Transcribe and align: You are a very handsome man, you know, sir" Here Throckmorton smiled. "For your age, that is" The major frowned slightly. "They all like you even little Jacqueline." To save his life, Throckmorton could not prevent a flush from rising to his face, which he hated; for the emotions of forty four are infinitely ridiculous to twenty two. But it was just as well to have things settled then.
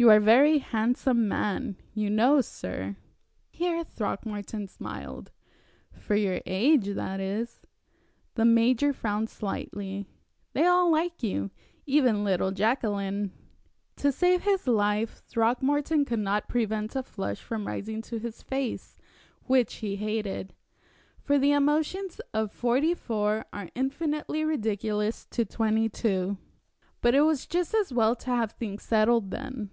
You 0.00 0.08
are 0.08 0.16
a 0.16 0.20
very 0.20 0.56
handsome 0.56 1.28
man, 1.28 1.76
you 1.92 2.08
know, 2.08 2.40
sir" 2.40 2.96
Here 3.50 3.84
Throckmorton 3.84 4.66
smiled. 4.66 5.30
"For 5.92 6.14
your 6.14 6.40
age, 6.46 6.86
that 6.94 7.20
is" 7.20 7.60
The 8.34 8.46
major 8.46 8.94
frowned 8.94 9.28
slightly. 9.28 10.06
"They 10.54 10.64
all 10.64 10.90
like 10.90 11.22
you 11.22 11.50
even 11.84 12.24
little 12.24 12.50
Jacqueline." 12.50 13.32
To 13.96 14.10
save 14.10 14.44
his 14.44 14.66
life, 14.66 15.20
Throckmorton 15.28 16.06
could 16.06 16.18
not 16.20 16.48
prevent 16.48 16.96
a 16.96 17.02
flush 17.02 17.42
from 17.42 17.66
rising 17.66 18.00
to 18.04 18.18
his 18.18 18.40
face, 18.42 18.96
which 19.48 19.74
he 19.84 19.96
hated; 19.96 20.54
for 21.20 21.38
the 21.38 21.52
emotions 21.52 22.22
of 22.32 22.50
forty 22.52 22.94
four 22.94 23.44
are 23.52 23.68
infinitely 23.74 24.46
ridiculous 24.46 25.26
to 25.26 25.44
twenty 25.44 25.90
two. 25.90 26.38
But 27.02 27.14
it 27.14 27.20
was 27.20 27.44
just 27.46 27.74
as 27.74 27.92
well 27.92 28.16
to 28.16 28.30
have 28.30 28.52
things 28.52 28.82
settled 28.82 29.30
then. 29.30 29.68